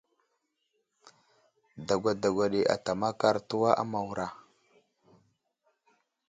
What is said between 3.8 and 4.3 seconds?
a Mawra.